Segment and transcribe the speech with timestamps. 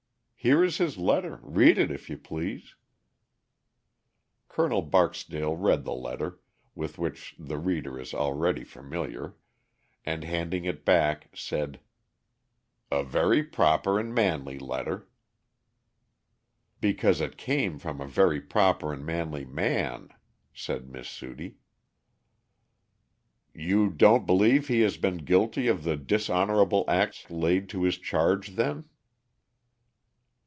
[0.43, 1.37] Here is his letter.
[1.43, 2.73] Read it if you please."
[4.49, 4.81] Col.
[4.81, 6.39] Barksdale read the letter,
[6.73, 9.35] with which the reader is already familiar,
[10.03, 11.79] and, handing it back, said:
[12.89, 15.07] "A very proper and manly letter."
[16.79, 20.09] "Because it came from a very proper and manly man,"
[20.55, 21.57] said Miss Sudie.
[23.53, 28.55] "You don't believe he has been guilty of the dishonorable acts laid to his charge,
[28.55, 28.85] then?"